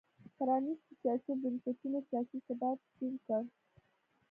[0.37, 3.41] پرانیستو سیاسي بنسټونو سیاسي ثبات ټینګ کړ.